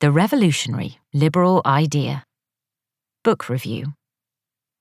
[0.00, 2.22] The Revolutionary Liberal Idea.
[3.24, 3.94] Book Review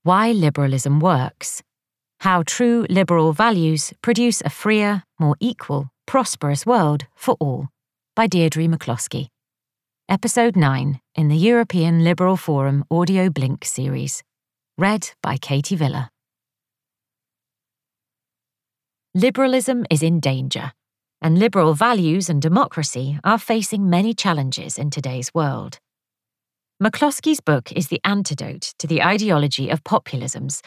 [0.04, 1.63] Why Liberalism Works.
[2.20, 7.69] How True Liberal Values Produce a Freer, More Equal, Prosperous World for All
[8.16, 9.30] by Deirdre McCloskey.
[10.07, 14.21] Episode 9 in the European Liberal Forum Audio Blink series.
[14.77, 16.11] Read by Katie Villa.
[19.15, 20.73] Liberalism is in danger,
[21.21, 25.79] and liberal values and democracy are facing many challenges in today's world.
[26.81, 30.62] McCloskey's book is the antidote to the ideology of populisms,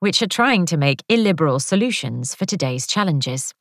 [0.00, 3.54] which are trying to make illiberal solutions for today's challenges,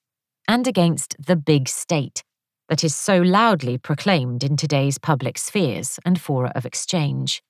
[0.48, 2.24] and against the big state
[2.70, 7.44] that is so loudly proclaimed in today's public spheres and fora of exchange.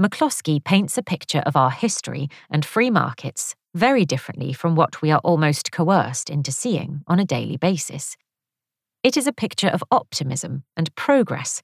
[0.00, 5.10] McCloskey paints a picture of our history and free markets very differently from what we
[5.10, 8.16] are almost coerced into seeing on a daily basis.
[9.02, 11.62] It is a picture of optimism and progress,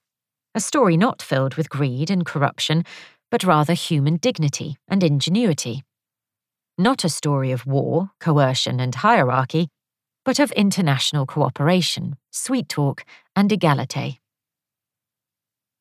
[0.55, 2.85] a story not filled with greed and corruption,
[3.31, 5.83] but rather human dignity and ingenuity.
[6.79, 9.69] Not a story of war, coercion, and hierarchy,
[10.25, 13.05] but of international cooperation, sweet talk,
[13.37, 14.19] and egalite.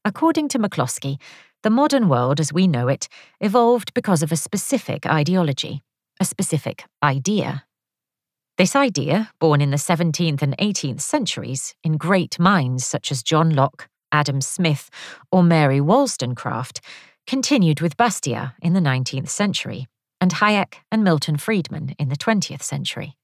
[0.05, 1.19] According to McCloskey,
[1.61, 3.07] the modern world as we know it
[3.39, 5.81] evolved because of a specific ideology,
[6.23, 7.65] a specific idea.
[8.57, 13.49] This idea, born in the 17th and 18th centuries in great minds such as John
[13.49, 14.89] Locke, Adam Smith,
[15.33, 16.79] or Mary Wollstonecraft,
[17.27, 19.87] continued with Bastiat in the 19th century,
[20.21, 23.17] and Hayek and Milton Friedman in the 20th century.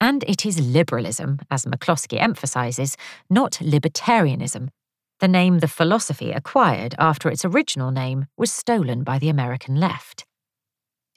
[0.00, 2.96] And it is liberalism, as McCloskey emphasises,
[3.30, 4.70] not libertarianism,
[5.20, 10.26] the name the philosophy acquired after its original name was stolen by the American left.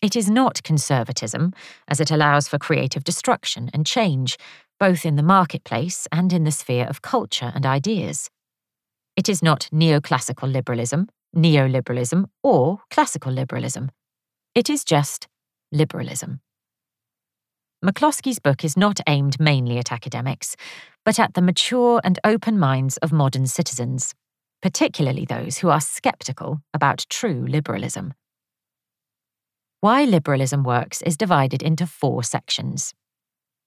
[0.02, 1.54] It is not conservatism,
[1.88, 4.38] as it allows for creative destruction and change,
[4.80, 8.30] both in the marketplace and in the sphere of culture and ideas.
[9.18, 13.92] It is not neoclassical liberalism, neoliberalism, or classical liberalism.
[14.56, 15.28] It is just
[15.72, 16.40] liberalism.
[17.84, 20.56] McCloskey's book is not aimed mainly at academics,
[21.04, 24.14] but at the mature and open minds of modern citizens,
[24.62, 28.14] particularly those who are sceptical about true liberalism.
[29.82, 32.94] Why Liberalism Works is divided into four sections.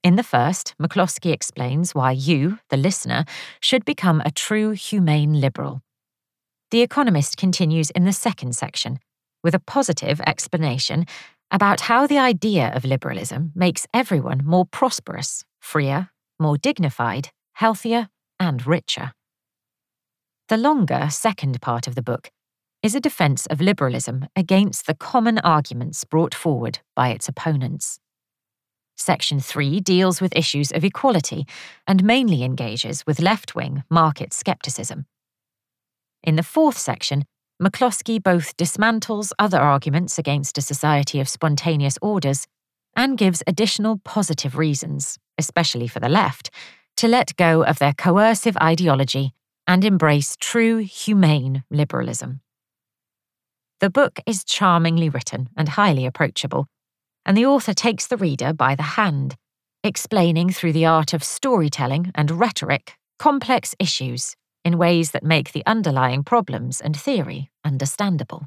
[0.03, 3.25] In the first, McCloskey explains why you, the listener,
[3.61, 5.81] should become a true humane liberal.
[6.71, 8.99] The Economist continues in the second section
[9.43, 11.07] with a positive explanation
[11.51, 18.67] about how the idea of liberalism makes everyone more prosperous, freer, more dignified, healthier, and
[18.67, 19.13] richer.
[20.51, 22.31] The longer second part of the book
[22.83, 28.01] is a defense of liberalism against the common arguments brought forward by its opponents.
[28.97, 31.47] Section 3 deals with issues of equality
[31.87, 35.07] and mainly engages with left wing market skepticism.
[36.23, 37.25] In the fourth section,
[37.63, 42.47] McCloskey both dismantles other arguments against a society of spontaneous orders
[42.97, 46.51] and gives additional positive reasons, especially for the left,
[46.97, 49.33] to let go of their coercive ideology
[49.67, 52.42] and embrace true, humane liberalism.
[53.83, 56.69] The book is charmingly written and highly approachable,
[57.27, 59.35] and the author takes the reader by the hand,
[59.83, 65.67] explaining through the art of storytelling and rhetoric complex issues in ways that make the
[65.67, 68.47] underlying problems and theory understandable.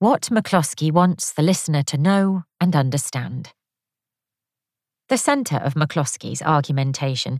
[0.00, 3.52] What McCloskey wants the listener to know and understand.
[5.08, 7.38] The centre of McCloskey's argumentation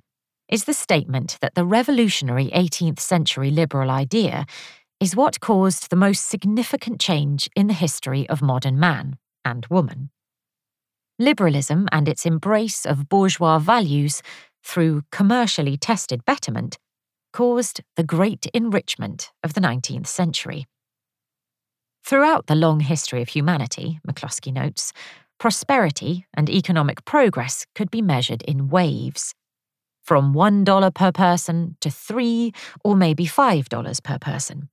[0.49, 4.47] is the statement that the revolutionary 18th century liberal idea
[5.01, 10.11] is what caused the most significant change in the history of modern man and woman.
[11.19, 14.23] Liberalism and its embrace of bourgeois values
[14.67, 16.77] through commercially tested betterment,
[17.33, 20.67] caused the great enrichment of the 19th century.
[22.05, 24.93] Throughout the long history of humanity, McCloskey notes,
[25.39, 29.35] prosperity and economic progress could be measured in waves.
[30.07, 32.53] From $1 per person to 3
[32.85, 34.69] or maybe $5 per person.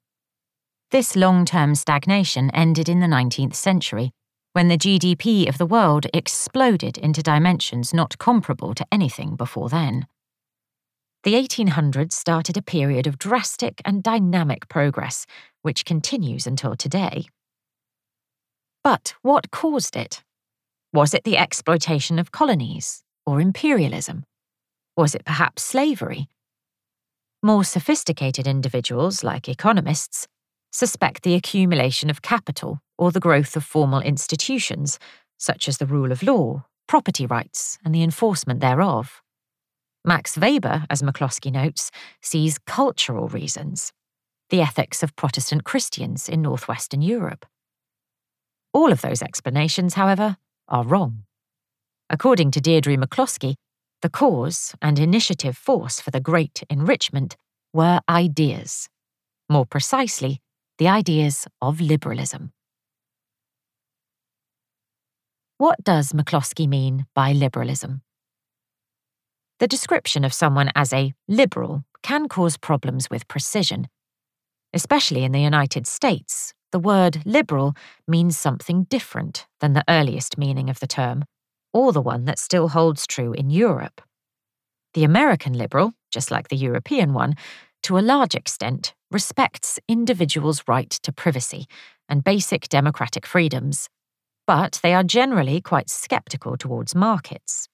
[0.92, 4.12] This long term stagnation ended in the 19th century,
[4.52, 10.06] when the GDP of the world exploded into dimensions not comparable to anything before then.
[11.24, 15.26] The 1800s started a period of drastic and dynamic progress,
[15.64, 17.26] which continues until today.
[18.84, 20.22] But what caused it?
[20.94, 24.26] Was it the exploitation of colonies or imperialism?
[24.96, 26.28] Was it perhaps slavery?
[27.42, 30.28] More sophisticated individuals, like economists,
[30.72, 35.00] suspect the accumulation of capital or the growth of formal institutions,
[35.38, 39.22] such as the rule of law, property rights, and the enforcement thereof.
[40.06, 41.90] Max Weber, as McCloskey notes,
[42.22, 43.94] sees cultural reasons,
[44.52, 47.48] the ethics of Protestant Christians in northwestern Europe.
[48.74, 50.38] All of those explanations, however,
[50.68, 51.24] are wrong.
[52.10, 53.56] According to Deirdre McCloskey,
[54.04, 57.38] the cause and initiative force for the Great Enrichment
[57.72, 58.90] were ideas.
[59.50, 60.42] More precisely,
[60.78, 62.52] the ideas of liberalism.
[65.58, 68.02] What does McCloskey mean by liberalism?
[69.60, 73.88] The description of someone as a liberal can cause problems with precision.
[74.74, 77.74] Especially in the United States, the word liberal
[78.06, 81.24] means something different than the earliest meaning of the term,
[81.74, 84.02] or the one that still holds true in Europe.
[84.94, 87.36] The American liberal, just like the European one,
[87.84, 91.66] to a large extent respects individuals' right to privacy
[92.08, 93.90] and basic democratic freedoms,
[94.46, 97.68] but they are generally quite sceptical towards markets.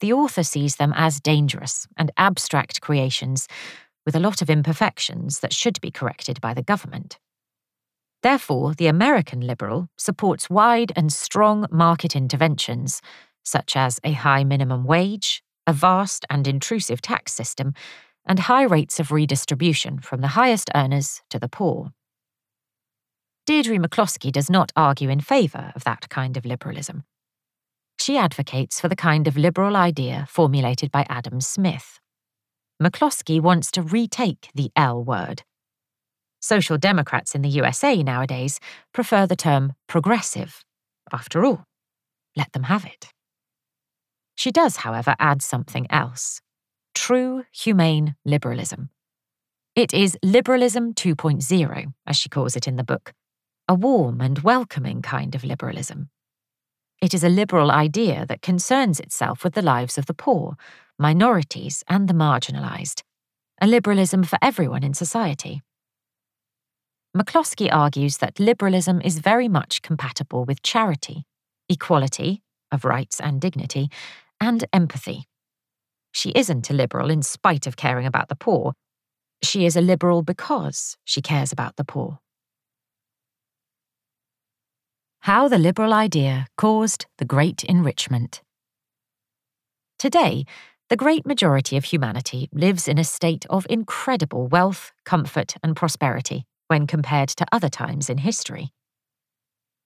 [0.00, 3.48] The author sees them as dangerous and abstract creations
[4.06, 7.18] with a lot of imperfections that should be corrected by the government.
[8.22, 13.00] Therefore, the American liberal supports wide and strong market interventions,
[13.44, 17.74] such as a high minimum wage, a vast and intrusive tax system,
[18.26, 21.92] and high rates of redistribution from the highest earners to the poor.
[23.46, 27.04] Deirdre McCloskey does not argue in favour of that kind of liberalism.
[27.98, 31.98] She advocates for the kind of liberal idea formulated by Adam Smith.
[32.82, 35.42] McCloskey wants to retake the L word.
[36.40, 38.60] Social Democrats in the USA nowadays
[38.92, 40.64] prefer the term progressive.
[41.12, 41.64] After all,
[42.36, 43.08] let them have it.
[44.34, 46.40] She does, however, add something else
[46.94, 48.90] true humane liberalism.
[49.76, 53.12] It is liberalism 2.0, as she calls it in the book,
[53.68, 56.10] a warm and welcoming kind of liberalism.
[57.00, 60.56] It is a liberal idea that concerns itself with the lives of the poor,
[60.98, 63.02] minorities, and the marginalised,
[63.60, 65.62] a liberalism for everyone in society.
[67.18, 71.24] McCloskey argues that liberalism is very much compatible with charity,
[71.68, 73.88] equality of rights and dignity,
[74.40, 75.24] and empathy.
[76.12, 78.74] She isn't a liberal in spite of caring about the poor.
[79.42, 82.20] She is a liberal because she cares about the poor.
[85.22, 88.42] How the liberal idea caused the Great Enrichment.
[89.98, 90.44] Today,
[90.88, 96.46] the great majority of humanity lives in a state of incredible wealth, comfort, and prosperity
[96.68, 98.72] when compared to other times in history.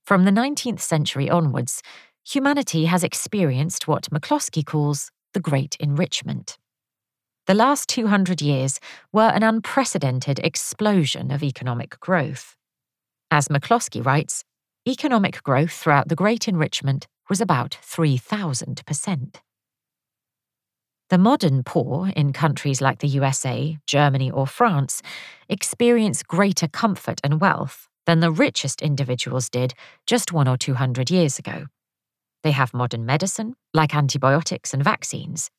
[0.05, 1.83] From the 19th century onwards,
[2.25, 6.59] humanity has experienced what McCloskey calls the Great Enrichment.
[7.47, 8.79] The last 200 years
[9.13, 12.57] were an unprecedented explosion of economic growth.
[13.31, 14.45] As McCloskey writes,
[14.87, 19.37] economic growth throughout the Great Enrichment was about 3,000%.
[21.13, 25.03] The modern poor in countries like the USA, Germany, or France
[25.47, 29.75] experience greater comfort and wealth than the richest individuals did
[30.07, 31.67] just one or two hundred years ago.
[32.43, 35.51] They have modern medicine, like antibiotics and vaccines.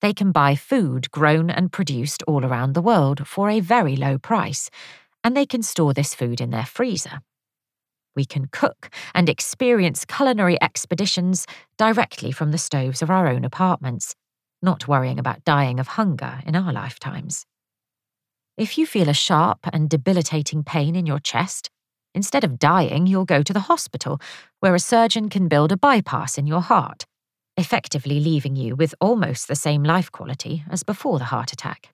[0.00, 4.18] They can buy food grown and produced all around the world for a very low
[4.18, 4.70] price,
[5.22, 7.20] and they can store this food in their freezer.
[8.16, 11.46] We can cook and experience culinary expeditions
[11.78, 14.16] directly from the stoves of our own apartments,
[14.62, 17.46] not worrying about dying of hunger in our lifetimes.
[18.56, 21.70] If you feel a sharp and debilitating pain in your chest,
[22.14, 24.20] instead of dying, you'll go to the hospital,
[24.60, 27.06] where a surgeon can build a bypass in your heart,
[27.56, 31.92] effectively leaving you with almost the same life quality as before the heart attack.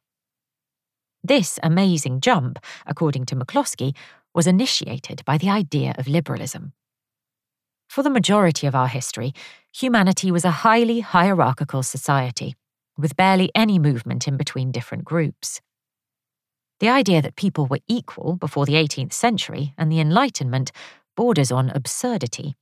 [1.23, 3.95] This amazing jump, according to McCloskey,
[4.35, 6.73] was initiated by the idea of liberalism.
[7.89, 9.33] For the majority of our history,
[9.73, 12.55] humanity was a highly hierarchical society,
[12.99, 15.61] with barely any movement in between different groups.
[16.81, 20.73] The idea that people were equal before the 18th century and the Enlightenment
[21.17, 22.57] borders on absurdity.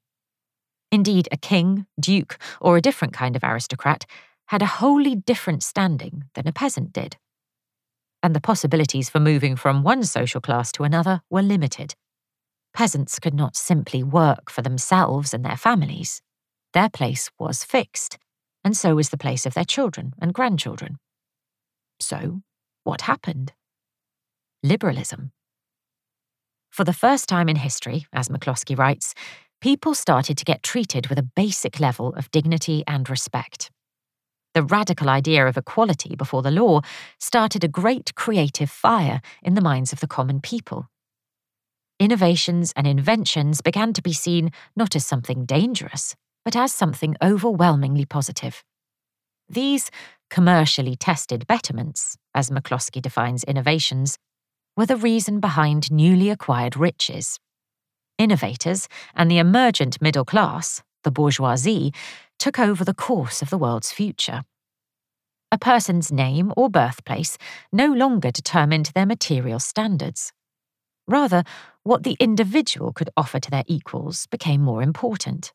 [0.92, 4.06] Indeed, a king, duke, or a different kind of aristocrat
[4.48, 7.16] had a wholly different standing than a peasant did
[8.24, 11.94] and the possibilities for moving from one social class to another were limited.
[12.74, 16.20] Peasants could not simply work for themselves and their families.
[16.72, 18.18] Their place was fixed,
[18.64, 20.98] and so was the place of their children and grandchildren.
[22.00, 22.42] So,
[22.82, 23.52] what happened?
[24.62, 25.32] Liberalism.
[26.70, 29.14] For the first time in history, as McCloskey writes,
[29.60, 33.70] people started to get treated with a basic level of dignity and respect
[34.54, 36.80] the radical idea of equality before the law
[37.18, 40.88] started a great creative fire in the minds of the common people.
[42.00, 48.04] Innovations and inventions began to be seen not as something dangerous, but as something overwhelmingly
[48.04, 48.64] positive.
[49.48, 49.90] These
[50.28, 54.18] commercially tested betterments, as McCloskey defines innovations,
[54.76, 57.38] were the reason behind newly acquired riches.
[58.18, 61.92] Innovators and the emergent middle class, the bourgeoisie,
[62.40, 64.42] took over the course of the world's future.
[65.52, 67.38] A person's name or birthplace
[67.72, 70.32] no longer determined their material standards.
[71.06, 71.44] Rather,
[71.82, 75.52] what the individual could offer to their equals became more important.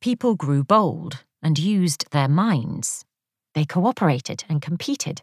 [0.00, 3.04] People grew bold and used their minds.
[3.54, 5.22] They cooperated and competed.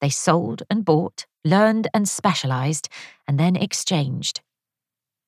[0.00, 2.88] They sold and bought, learned and specialized,
[3.26, 4.40] and then exchanged.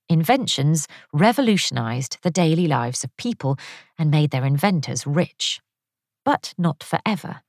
[0.08, 3.58] Inventions revolutionized the daily lives of people
[3.98, 5.60] and made their inventors rich.
[6.24, 7.42] But not forever.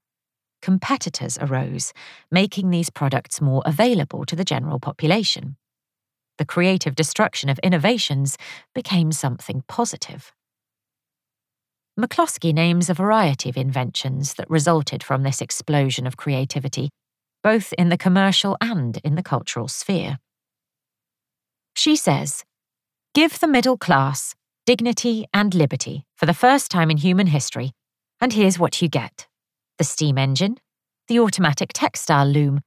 [0.62, 1.94] Competitors arose,
[2.30, 5.56] making these products more available to the general population.
[6.40, 8.38] The creative destruction of innovations
[8.74, 10.32] became something positive.
[12.00, 16.92] McCloskey names a variety of inventions that resulted from this explosion of creativity,
[17.44, 20.18] both in the commercial and in the cultural sphere.
[21.76, 22.46] She says,
[23.14, 24.34] Give the middle class
[24.66, 27.74] dignity and liberty for the first time in human history,
[28.22, 29.28] and here's what you get
[29.78, 30.58] the steam engine,
[31.10, 32.62] the automatic textile loom,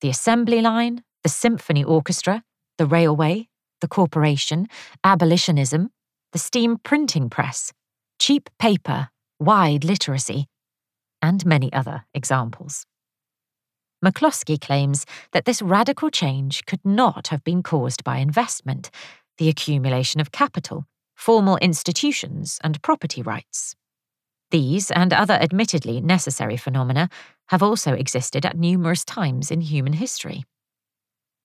[0.00, 2.42] the assembly line, the symphony orchestra,
[2.78, 3.48] the railway,
[3.80, 4.66] the corporation,
[5.04, 5.90] abolitionism,
[6.32, 7.72] the steam printing press,
[8.18, 9.08] cheap paper,
[9.38, 10.46] wide literacy,
[11.20, 12.86] and many other examples.
[14.04, 18.90] McCloskey claims that this radical change could not have been caused by investment,
[19.38, 23.74] the accumulation of capital, formal institutions, and property rights.
[24.50, 27.08] These and other admittedly necessary phenomena
[27.48, 30.44] have also existed at numerous times in human history.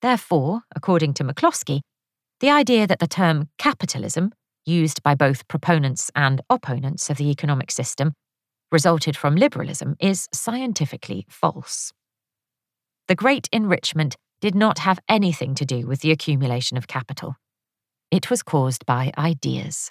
[0.04, 1.80] Therefore, according to McCloskey,
[2.40, 4.34] the idea that the term capitalism
[4.66, 8.12] used by both proponents and opponents of the economic system,
[8.70, 11.94] resulted from liberalism is scientifically false.
[13.08, 17.36] The Great Enrichment did not have anything to do with the accumulation of capital.
[18.10, 19.90] It was caused by ideas.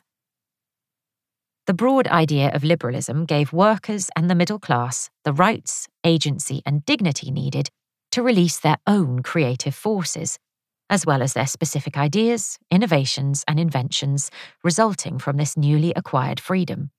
[1.65, 6.85] The broad idea of liberalism gave workers and the middle class the rights, agency, and
[6.85, 7.71] dignity needed
[8.13, 10.39] to release their own creative forces
[10.89, 14.29] as well as their specific ideas, innovations, and inventions
[14.63, 16.91] resulting from this newly acquired freedom.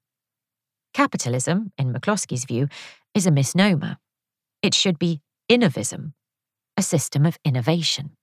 [0.93, 2.67] Capitalism, in McCloskey's view,
[3.15, 3.99] is a misnomer.
[4.63, 6.15] It should be innovism,
[6.77, 8.17] a system of innovation.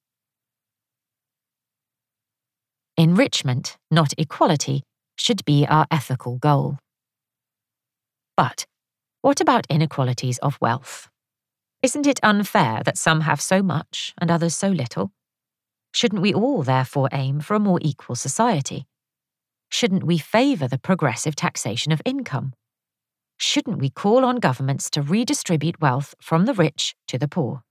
[2.97, 4.83] Enrichment, not equality,
[5.15, 6.77] should be our ethical goal.
[8.35, 8.65] But
[9.21, 11.10] what about inequalities of wealth?
[11.83, 15.11] Isn't it unfair that some have so much and others so little?
[15.91, 18.85] Shouldn't we all therefore aim for a more equal society?
[19.69, 22.53] Shouldn't we favour the progressive taxation of income?
[23.37, 27.63] Shouldn't we call on governments to redistribute wealth from the rich to the poor?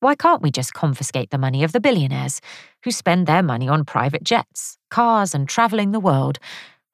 [0.00, 2.40] Why can't we just confiscate the money of the billionaires
[2.82, 6.40] who spend their money on private jets, cars, and travelling the world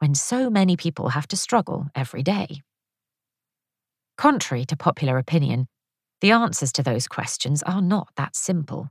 [0.01, 2.61] when so many people have to struggle every day?
[4.19, 5.69] Contrary to popular opinion,
[6.21, 8.91] the answers to those questions are not that simple.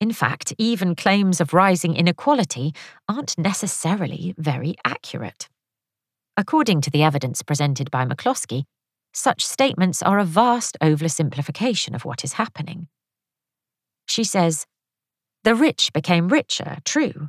[0.00, 2.74] In fact, even claims of rising inequality
[3.08, 5.48] aren't necessarily very accurate.
[6.36, 8.64] According to the evidence presented by McCloskey,
[9.12, 12.88] such statements are a vast oversimplification of what is happening.
[14.06, 14.66] She says,
[15.44, 17.28] The rich became richer, true,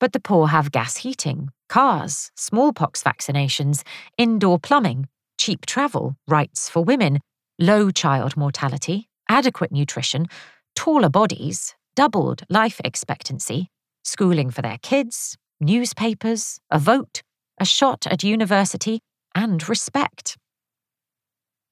[0.00, 3.84] but the poor have gas heating, cars, smallpox vaccinations,
[4.18, 5.06] indoor plumbing,
[5.38, 7.20] cheap travel, rights for women,
[7.62, 10.26] low child mortality, adequate nutrition,
[10.74, 13.68] taller bodies, doubled life expectancy,
[14.02, 17.22] schooling for their kids, newspapers, a vote,
[17.60, 18.98] a shot at university,
[19.34, 20.36] and respect.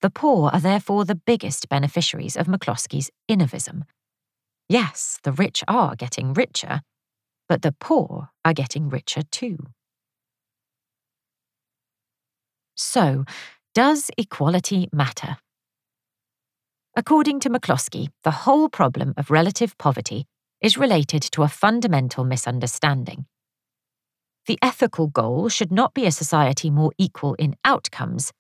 [0.01, 3.83] The poor are therefore the biggest beneficiaries of McCloskey's innovism.
[4.69, 6.83] Yes, the rich are getting richer,
[7.49, 9.59] but the poor are getting richer too.
[12.77, 13.25] So,
[13.75, 15.37] does equality matter?
[16.97, 20.27] According to McCloskey, the whole problem of relative poverty
[20.61, 23.27] is related to a fundamental misunderstanding.
[24.47, 28.33] The ethical goal should not be a society more equal in outcomes,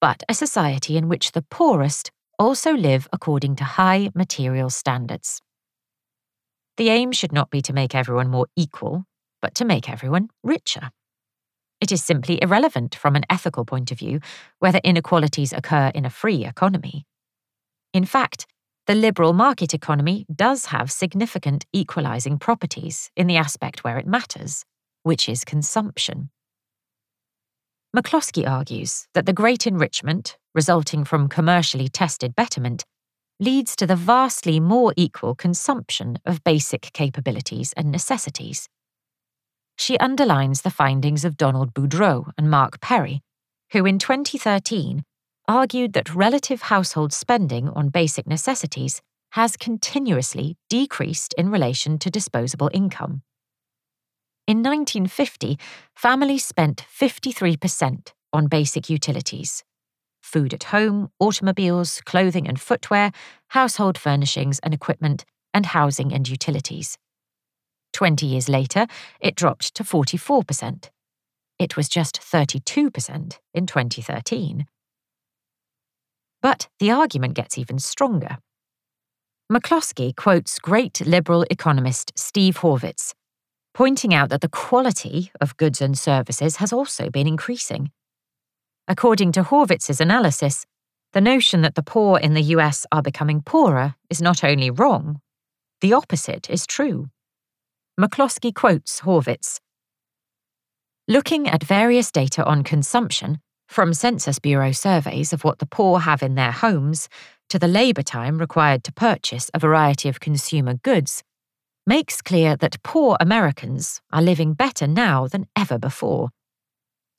[0.00, 5.40] but a society in which the poorest also live according to high material standards.
[6.76, 9.04] The aim should not be to make everyone more equal,
[9.42, 10.90] but to make everyone richer.
[11.80, 14.20] It is simply irrelevant from an ethical point of view
[14.60, 17.04] whether inequalities occur in a free economy.
[17.96, 18.44] In fact,
[18.86, 24.66] the liberal market economy does have significant equalising properties in the aspect where it matters,
[25.02, 26.28] which is consumption.
[27.96, 32.84] McCloskey argues that the great enrichment, resulting from commercially tested betterment,
[33.40, 38.68] leads to the vastly more equal consumption of basic capabilities and necessities.
[39.78, 43.22] She underlines the findings of Donald Boudreaux and Mark Perry,
[43.72, 45.02] who in 2013
[45.48, 49.00] argued that relative household spending on basic necessities
[49.32, 53.22] has continuously decreased in relation to disposable income.
[54.46, 55.58] In 1950,
[55.94, 59.64] families spent 53% on basic utilities
[60.22, 63.12] food at home, automobiles, clothing and footwear,
[63.50, 65.24] household furnishings and equipment,
[65.54, 66.98] and housing and utilities.
[67.92, 68.88] Twenty years later,
[69.20, 70.90] it dropped to 44%.
[71.60, 74.66] It was just 32% in 2013.
[76.46, 78.38] But the argument gets even stronger.
[79.52, 83.14] McCloskey quotes great liberal economist Steve Horwitz,
[83.74, 87.90] pointing out that the quality of goods and services has also been increasing.
[88.86, 90.66] According to Horwitz's analysis,
[91.14, 95.20] the notion that the poor in the US are becoming poorer is not only wrong,
[95.80, 97.10] the opposite is true.
[98.00, 99.58] McCloskey quotes Horwitz
[101.08, 106.22] Looking at various data on consumption, from Census Bureau surveys of what the poor have
[106.22, 107.08] in their homes
[107.48, 111.22] to the labour time required to purchase a variety of consumer goods,
[111.86, 116.30] makes clear that poor Americans are living better now than ever before.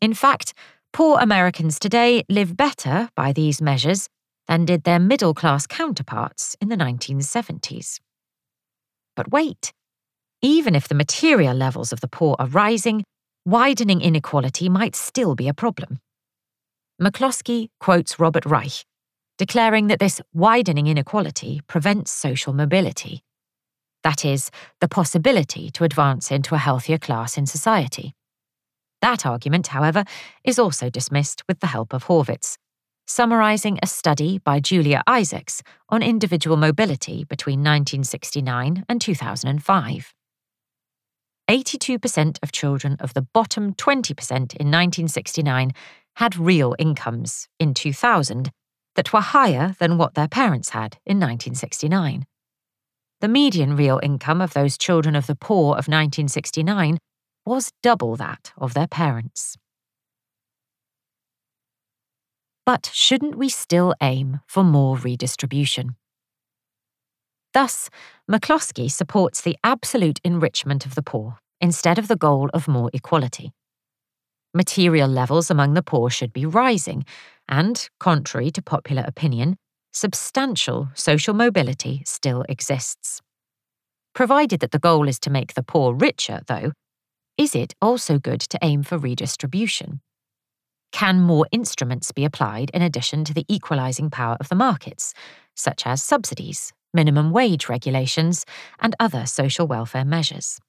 [0.02, 0.54] In fact,
[0.92, 4.10] poor Americans today live better by these measures
[4.48, 8.00] than did their middle class counterparts in the 1970s.
[9.16, 9.74] But wait,
[10.42, 13.04] even if the material levels of the poor are rising,
[13.46, 16.00] widening inequality might still be a problem.
[17.02, 18.84] McCloskey quotes Robert Reich,
[19.38, 23.24] declaring that this widening inequality prevents social mobility.
[24.04, 24.50] That is,
[24.82, 28.16] the possibility to advance into a healthier class in society.
[29.02, 30.06] That argument, however,
[30.44, 32.58] is also dismissed with the help of Horwitz,
[33.06, 40.14] summarising a study by Julia Isaacs on individual mobility between 1969 and 2005.
[41.50, 45.72] 82% of children of the bottom 20% in 1969
[46.18, 48.52] had real incomes in 2000
[48.96, 52.26] that were higher than what their parents had in 1969.
[53.22, 56.98] The median real income of those children of the poor of 1969
[57.46, 59.58] was double that of their parents.
[62.66, 65.98] But shouldn't we still aim for more redistribution?
[67.54, 67.92] Thus,
[68.30, 73.52] McCloskey supports the absolute enrichment of the poor instead of the goal of more equality.
[74.58, 77.06] Material levels among the poor should be rising,
[77.48, 79.56] and, contrary to popular opinion,
[79.94, 83.22] substantial social mobility still exists.
[84.16, 86.72] Provided that the goal is to make the poor richer, though,
[87.38, 90.02] is it also good to aim for redistribution?
[90.92, 95.14] Can more instruments be applied in addition to the equalising power of the markets,
[95.56, 98.44] such as subsidies, minimum wage regulations,
[98.80, 100.60] and other social welfare measures.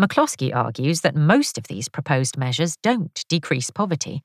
[0.00, 4.22] McCloskey argues that most of these proposed measures don't decrease poverty.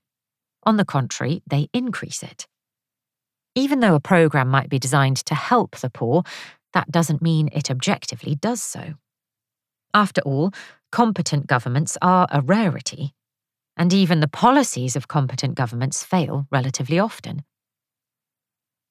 [0.64, 2.48] On the contrary, they increase it.
[3.56, 6.24] Even though a programme might be designed to help the poor,
[6.74, 8.96] that doesn't mean it objectively does so.
[9.94, 10.52] After all,
[10.92, 13.14] competent governments are a rarity,
[13.78, 17.44] and even the policies of competent governments fail relatively often.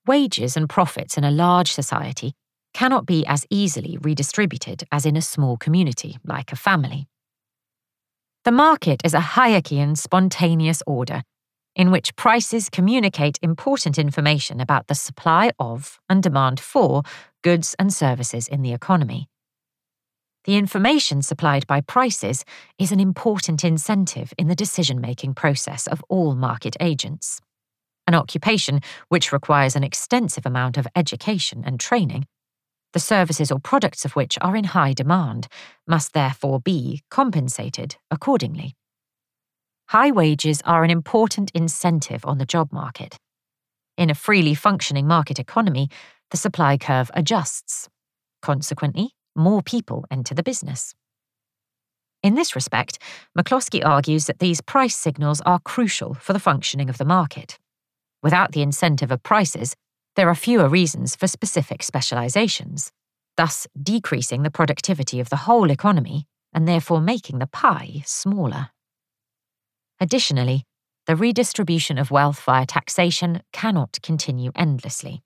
[0.07, 2.35] Wages and profits in a large society
[2.75, 7.09] cannot be as easily redistributed as in a small community, like a family.
[8.45, 11.23] The market is a Hayekian spontaneous order
[11.75, 17.03] in which prices communicate important information about the supply of and demand for
[17.43, 19.29] goods and services in the economy.
[20.45, 22.45] The information supplied by prices
[22.79, 27.41] is an important incentive in the decision making process of all market agents
[28.09, 32.27] an occupation which requires an extensive amount of education and training,
[32.93, 35.49] the services or products of which are in high demand,
[35.87, 38.75] must therefore be compensated accordingly.
[39.89, 43.17] High wages are an important incentive on the job market.
[43.97, 45.89] In a freely functioning market economy,
[46.31, 47.89] the supply curve adjusts.
[48.43, 50.95] Consequently, more people enter the business.
[52.23, 52.99] In this respect,
[53.39, 57.59] McCloskey argues that these price signals are crucial for the functioning of the market.
[58.23, 59.77] Without the incentive of prices,
[60.19, 62.91] there are fewer reasons for specific specializations,
[63.37, 68.71] thus decreasing the productivity of the whole economy and therefore making the pie smaller.
[70.01, 70.65] Additionally,
[71.07, 75.23] the redistribution of wealth via taxation cannot continue endlessly.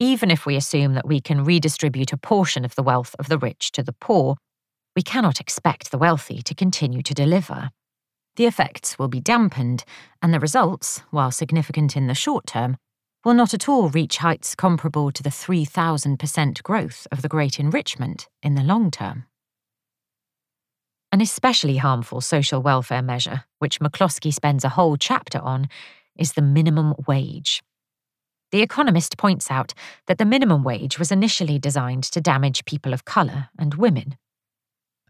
[0.00, 3.38] Even if we assume that we can redistribute a portion of the wealth of the
[3.38, 4.34] rich to the poor,
[4.96, 7.70] we cannot expect the wealthy to continue to deliver.
[8.36, 9.84] the effects will be dampened,
[10.20, 12.76] and the results, while significant in the short term,
[13.26, 18.28] will not at all reach heights comparable to the 3,000% growth of the Great Enrichment
[18.40, 19.24] in the long term.
[21.10, 25.68] An especially harmful social welfare measure, which McCloskey spends a whole chapter on,
[26.16, 27.64] is the minimum wage.
[28.52, 29.74] The Economist points out
[30.06, 34.18] that the minimum wage was initially designed to damage people of colour and women.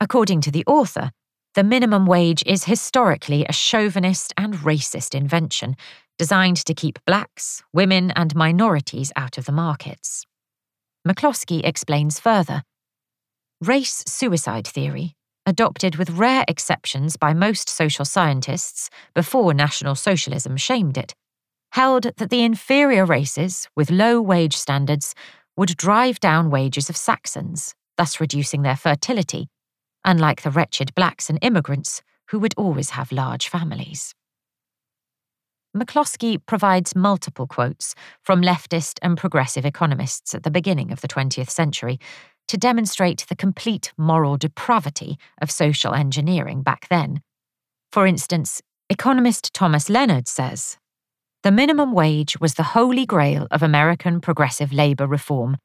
[0.00, 1.10] According to the author,
[1.54, 5.76] the minimum wage is historically a chauvinist and racist invention
[6.18, 10.24] designed to keep blacks, women, and minorities out of the markets.
[11.06, 12.62] McCloskey explains further
[13.60, 15.14] Race suicide theory,
[15.46, 21.14] adopted with rare exceptions by most social scientists before National Socialism shamed it,
[21.72, 25.14] held that the inferior races with low wage standards
[25.56, 29.48] would drive down wages of Saxons, thus reducing their fertility
[30.06, 32.00] unlike the wretched blacks and immigrants
[32.30, 34.14] who would always have large families.
[35.76, 41.50] McCloskey provides multiple quotes from leftist and progressive economists at the beginning of the 20th
[41.50, 42.00] century
[42.48, 47.20] to demonstrate the complete moral depravity of social engineering back then.
[47.92, 50.78] For instance, economist Thomas Leonard says
[51.42, 55.58] The minimum wage was the holy grail of American progressive labor reform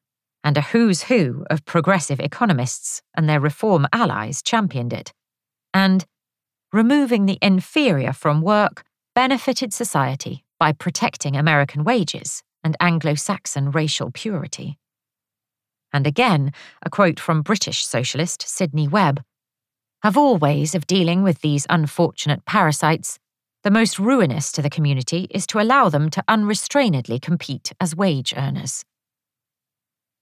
[0.44, 5.14] and a who's who of progressive economists and their reform allies championed it.
[5.74, 6.06] And
[6.74, 14.12] removing the inferior from work benefited society by protecting American wages and Anglo Saxon racial
[14.12, 14.78] purity.
[15.92, 19.24] And again, a quote from British socialist Sidney Webb
[20.04, 23.20] Of all ways of dealing with these unfortunate parasites,
[23.64, 28.34] the most ruinous to the community is to allow them to unrestrainedly compete as wage
[28.36, 28.84] earners.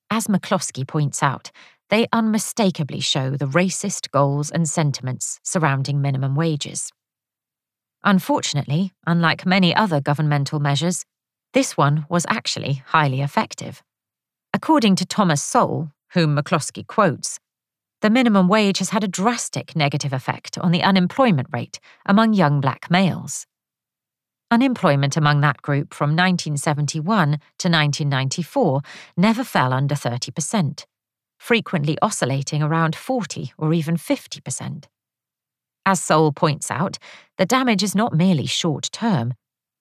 [0.09, 1.51] As McCloskey points out,
[1.89, 6.91] they unmistakably show the racist goals and sentiments surrounding minimum wages.
[8.03, 11.05] Unfortunately, unlike many other governmental measures,
[11.53, 13.83] this one was actually highly effective.
[14.53, 17.39] According to Thomas Sowell, whom McCloskey quotes,
[18.01, 22.61] the minimum wage has had a drastic negative effect on the unemployment rate among young
[22.61, 23.45] black males.
[24.49, 27.03] Unemployment among that group from 1971
[27.59, 28.81] to 1994
[29.17, 30.85] never fell under 30%,
[31.37, 34.85] frequently oscillating around 40 or even 50%.
[35.89, 36.99] As Sowell points out,
[37.39, 39.33] the damage is not merely short term,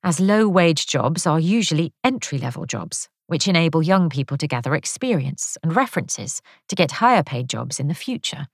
[0.02, 4.74] as low wage jobs are usually entry level jobs, which enable young people to gather
[4.74, 8.46] experience and references to get higher paid jobs in the future.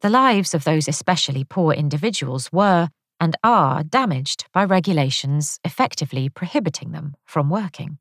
[0.00, 2.88] The lives of those especially poor individuals were,
[3.18, 7.98] and are damaged by regulations effectively prohibiting them from working.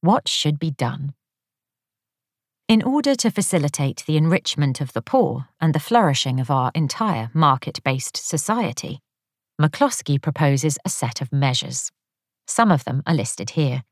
[0.00, 1.14] What should be done?
[2.70, 7.28] In order to facilitate the enrichment of the poor and the flourishing of our entire
[7.34, 9.00] market based society,
[9.60, 11.90] McCloskey proposes a set of measures.
[12.46, 13.82] Some of them are listed here.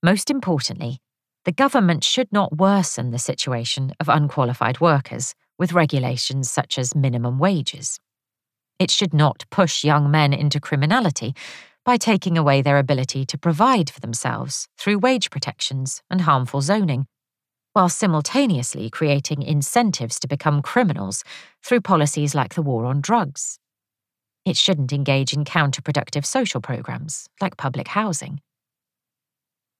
[0.00, 1.00] Most importantly,
[1.44, 7.40] the government should not worsen the situation of unqualified workers with regulations such as minimum
[7.40, 7.98] wages.
[8.78, 11.34] It should not push young men into criminality
[11.84, 17.08] by taking away their ability to provide for themselves through wage protections and harmful zoning,
[17.72, 21.22] while simultaneously creating incentives to become criminals
[21.64, 23.58] through policies like the war on drugs.
[24.44, 28.40] It shouldn't engage in counterproductive social programs like public housing.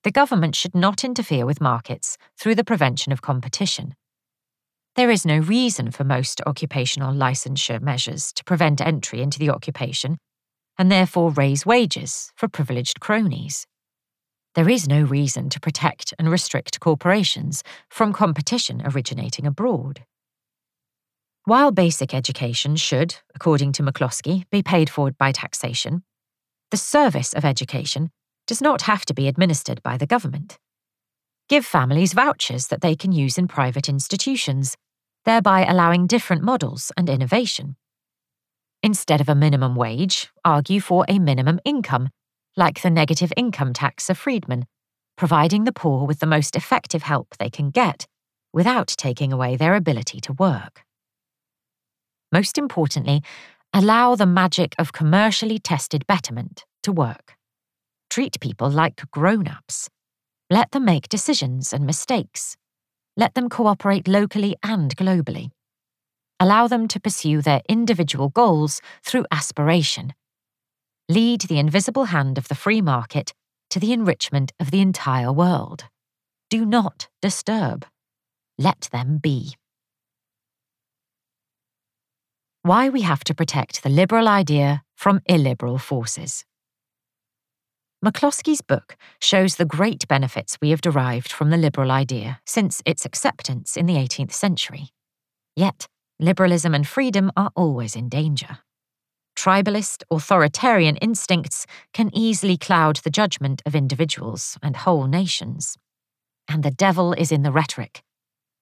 [0.05, 3.95] The government should not interfere with markets through the prevention of competition.
[4.97, 10.19] There is no reason for most occupational licensure measures to prevent entry into the occupation
[10.79, 13.67] and therefore raise wages for privileged cronies.
[14.55, 20.05] There is no reason to protect and restrict corporations from competition originating abroad.
[21.45, 26.03] While basic education should, according to McCloskey, be paid for by taxation,
[26.71, 28.11] the service of education
[28.47, 30.59] does not have to be administered by the government.
[31.49, 34.77] Give families vouchers that they can use in private institutions,
[35.25, 37.77] thereby allowing different models and innovation.
[38.83, 42.09] Instead of a minimum wage, argue for a minimum income,
[42.57, 44.67] like the negative income tax of Friedman,
[45.17, 48.07] providing the poor with the most effective help they can get
[48.53, 50.83] without taking away their ability to work.
[52.33, 53.23] Most importantly,
[53.73, 57.37] allow the magic of commercially tested betterment to work.
[58.09, 59.89] Treat people like grown ups
[60.53, 62.57] let them make decisions and mistakes.
[63.17, 65.51] Let them cooperate locally and globally.
[66.41, 70.13] Allow them to pursue their individual goals through aspiration.
[71.11, 73.35] Lead the invisible hand of the free market
[73.69, 75.87] to the enrichment of the entire world.
[76.51, 77.85] Do not disturb.
[78.57, 79.57] Let them be.
[82.63, 86.45] Why we have to protect the liberal idea from illiberal forces.
[88.05, 93.05] McCloskey's book shows the great benefits we have derived from the liberal idea since its
[93.05, 94.91] acceptance in the 18th century.
[95.57, 95.89] Yet,
[96.21, 98.61] liberalism and freedom are always in danger.
[99.41, 105.79] Tribalist, authoritarian instincts can easily cloud the judgment of individuals and whole nations.
[106.47, 108.03] And the devil is in the rhetoric.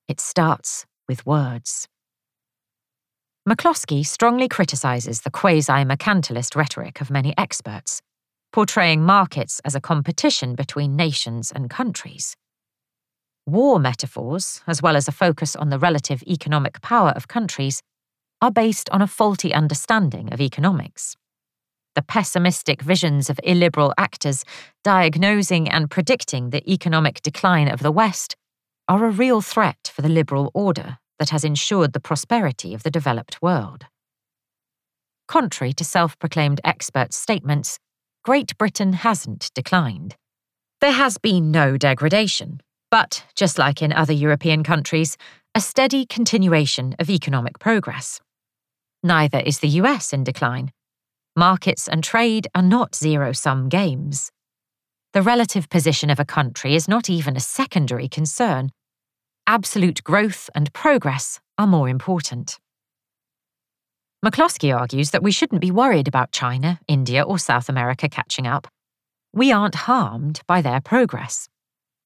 [0.06, 1.88] It starts with words.
[3.48, 8.00] McCloskey strongly criticises the quasi mercantilist rhetoric of many experts,
[8.52, 12.36] portraying markets as a competition between nations and countries.
[13.46, 17.82] War metaphors, as well as a focus on the relative economic power of countries,
[18.40, 21.16] are based on a faulty understanding of economics.
[21.94, 24.44] The pessimistic visions of illiberal actors
[24.84, 28.36] diagnosing and predicting the economic decline of the West
[28.86, 32.90] are a real threat for the liberal order that has ensured the prosperity of the
[32.90, 33.86] developed world.
[35.26, 37.78] Contrary to self proclaimed experts' statements,
[38.24, 40.16] Great Britain hasn't declined.
[40.80, 45.16] There has been no degradation, but, just like in other European countries,
[45.54, 48.20] a steady continuation of economic progress.
[49.02, 50.72] Neither is the US in decline.
[51.36, 54.32] Markets and trade are not zero sum games.
[55.12, 58.70] The relative position of a country is not even a secondary concern.
[59.46, 62.58] Absolute growth and progress are more important.
[64.24, 68.66] McCloskey argues that we shouldn't be worried about China, India, or South America catching up.
[69.32, 71.48] We aren't harmed by their progress.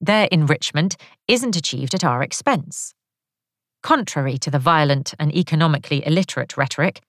[0.01, 2.95] Their enrichment isn't achieved at our expense.
[3.83, 7.03] Contrary to the violent and economically illiterate rhetoric,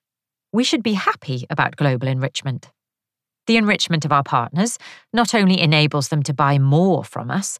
[0.51, 2.71] we should be happy about global enrichment.
[3.45, 4.79] The enrichment of our partners
[5.12, 7.59] not only enables them to buy more from us,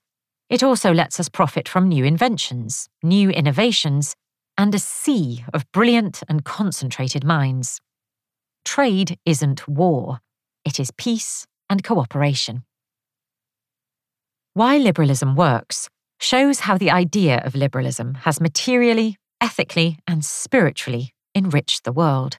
[0.49, 4.15] it also lets us profit from new inventions, new innovations,
[4.58, 7.82] and a sea of brilliant and concentrated minds.
[8.65, 10.19] Trade isn't war,
[10.63, 12.63] it is peace and cooperation.
[14.54, 15.89] Why liberalism works
[16.23, 22.38] shows how the idea of liberalism has materially, ethically, and spiritually enriched the world.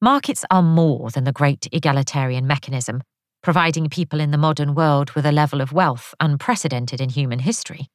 [0.00, 3.02] Markets are more than the great egalitarian mechanism,
[3.42, 7.88] providing people in the modern world with a level of wealth unprecedented in human history.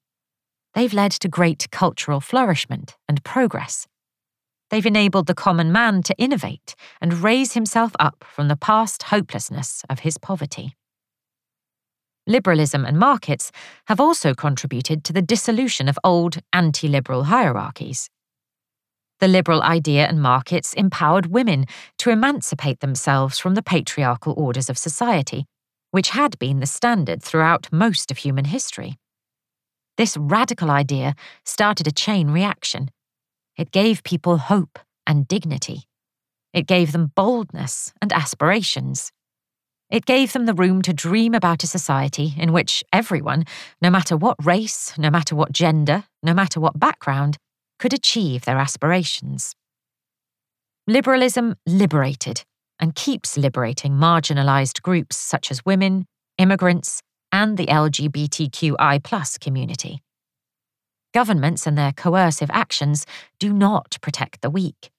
[0.75, 3.87] They've led to great cultural flourishment and progress.
[4.69, 9.83] They've enabled the common man to innovate and raise himself up from the past hopelessness
[9.89, 10.75] of his poverty.
[12.25, 13.51] Liberalism and markets
[13.87, 18.09] have also contributed to the dissolution of old anti liberal hierarchies.
[19.19, 21.65] The liberal idea and markets empowered women
[21.97, 25.45] to emancipate themselves from the patriarchal orders of society,
[25.91, 28.97] which had been the standard throughout most of human history.
[29.97, 32.89] This radical idea started a chain reaction.
[33.57, 35.83] It gave people hope and dignity.
[36.53, 39.11] It gave them boldness and aspirations.
[39.93, 43.45] It gave them the room to dream about a society in which everyone,
[43.79, 47.37] no matter what race, no matter what gender, no matter what background,
[47.77, 49.53] could achieve their aspirations.
[50.87, 52.41] Liberalism liberated
[52.79, 56.07] and keeps liberating marginalised groups such as women,
[56.39, 56.99] immigrants,
[57.31, 60.01] and the LGBTQI community.
[61.13, 63.05] Governments and their coercive actions
[63.37, 64.89] do not protect the weak.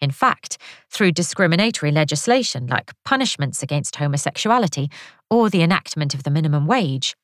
[0.00, 0.58] In fact,
[0.90, 4.90] through discriminatory legislation like punishments against homosexuality
[5.30, 7.14] or the enactment of the minimum wage,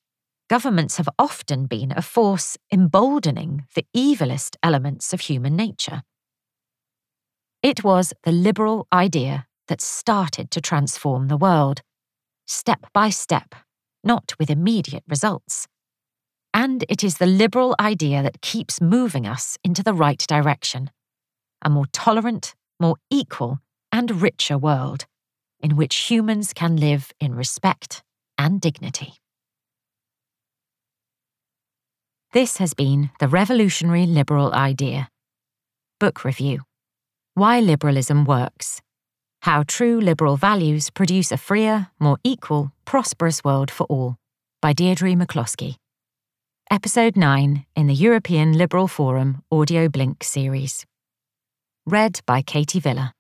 [0.49, 6.03] governments have often been a force emboldening the evilest elements of human nature.
[7.63, 11.83] It was the liberal idea that started to transform the world,
[12.47, 13.55] step by step
[14.05, 15.67] not with immediate results.
[16.55, 20.91] And it is the liberal idea that keeps moving us into the right direction
[21.65, 25.07] a more tolerant, more equal, and richer world
[25.61, 28.03] in which humans can live in respect
[28.37, 29.15] and dignity.
[32.33, 35.09] This has been The Revolutionary Liberal Idea.
[36.01, 36.63] Book Review
[37.35, 38.83] Why Liberalism Works
[39.43, 44.17] how True Liberal Values Produce a Freer, More Equal, Prosperous World for All
[44.61, 45.75] by Deirdre McCloskey.
[46.71, 50.87] Episode 9 in the European Liberal Forum Audio Blink series.
[51.87, 53.13] Read by Katie Villa.